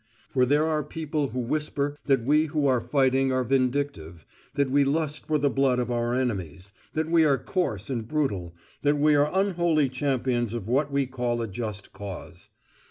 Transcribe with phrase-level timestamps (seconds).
[0.31, 4.83] For there are people who whisper that we who are fighting are vindictive, that we
[4.83, 9.13] lust for the blood of our enemies, that we are coarse and brutal, that we
[9.13, 12.49] are unholy champions of what we call a just cause.